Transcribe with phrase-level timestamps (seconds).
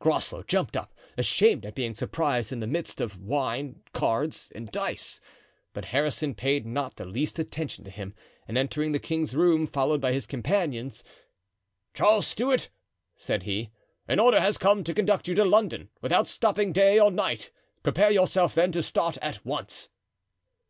[0.00, 5.18] Groslow jumped up, ashamed at being surprised in the midst of wine, cards, and dice.
[5.72, 8.14] But Harrison paid not the least attention to him,
[8.46, 10.92] and entering the king's room, followed by his companion:
[11.94, 12.68] "Charles Stuart,"
[13.16, 13.70] said he,
[14.06, 17.50] "an order has come to conduct you to London without stopping day or night.
[17.82, 19.88] Prepare yourself, then, to start at once."